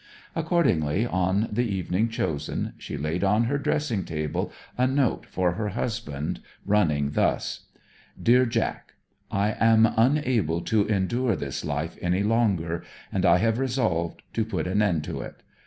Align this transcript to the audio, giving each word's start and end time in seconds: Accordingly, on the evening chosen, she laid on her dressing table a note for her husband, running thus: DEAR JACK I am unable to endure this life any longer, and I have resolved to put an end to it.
Accordingly, 0.35 1.05
on 1.05 1.47
the 1.51 1.61
evening 1.69 2.09
chosen, 2.09 2.73
she 2.79 2.97
laid 2.97 3.23
on 3.23 3.43
her 3.43 3.59
dressing 3.59 4.03
table 4.03 4.51
a 4.75 4.87
note 4.87 5.27
for 5.27 5.51
her 5.51 5.69
husband, 5.69 6.39
running 6.65 7.11
thus: 7.11 7.67
DEAR 8.19 8.47
JACK 8.47 8.95
I 9.29 9.55
am 9.59 9.85
unable 9.95 10.61
to 10.61 10.87
endure 10.87 11.35
this 11.35 11.63
life 11.63 11.99
any 12.01 12.23
longer, 12.23 12.83
and 13.11 13.27
I 13.27 13.37
have 13.37 13.59
resolved 13.59 14.23
to 14.33 14.43
put 14.43 14.65
an 14.65 14.81
end 14.81 15.03
to 15.03 15.21
it. 15.21 15.43